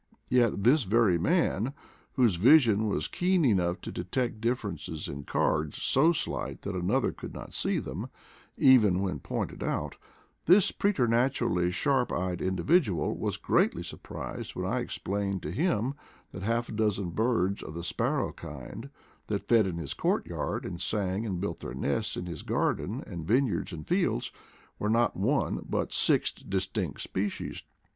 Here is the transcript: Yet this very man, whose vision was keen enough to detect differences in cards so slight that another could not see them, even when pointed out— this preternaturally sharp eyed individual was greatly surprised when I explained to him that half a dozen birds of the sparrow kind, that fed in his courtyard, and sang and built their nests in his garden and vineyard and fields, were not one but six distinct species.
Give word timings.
Yet 0.29 0.63
this 0.63 0.85
very 0.85 1.19
man, 1.19 1.73
whose 2.13 2.37
vision 2.37 2.87
was 2.87 3.07
keen 3.07 3.45
enough 3.45 3.79
to 3.81 3.91
detect 3.91 4.41
differences 4.41 5.07
in 5.07 5.25
cards 5.25 5.79
so 5.83 6.11
slight 6.11 6.63
that 6.63 6.73
another 6.75 7.11
could 7.11 7.35
not 7.35 7.53
see 7.53 7.77
them, 7.77 8.07
even 8.57 9.03
when 9.03 9.19
pointed 9.19 9.61
out— 9.61 9.97
this 10.47 10.71
preternaturally 10.71 11.69
sharp 11.69 12.11
eyed 12.11 12.41
individual 12.41 13.15
was 13.15 13.37
greatly 13.37 13.83
surprised 13.83 14.55
when 14.55 14.65
I 14.65 14.79
explained 14.79 15.43
to 15.43 15.51
him 15.51 15.93
that 16.31 16.41
half 16.41 16.67
a 16.67 16.71
dozen 16.71 17.11
birds 17.11 17.61
of 17.61 17.75
the 17.75 17.83
sparrow 17.83 18.33
kind, 18.33 18.89
that 19.27 19.47
fed 19.47 19.67
in 19.67 19.77
his 19.77 19.93
courtyard, 19.93 20.65
and 20.65 20.81
sang 20.81 21.27
and 21.27 21.39
built 21.39 21.59
their 21.59 21.75
nests 21.75 22.17
in 22.17 22.25
his 22.25 22.41
garden 22.41 23.03
and 23.05 23.23
vineyard 23.23 23.71
and 23.71 23.87
fields, 23.87 24.31
were 24.79 24.89
not 24.89 25.15
one 25.15 25.63
but 25.69 25.93
six 25.93 26.31
distinct 26.33 27.01
species. 27.01 27.61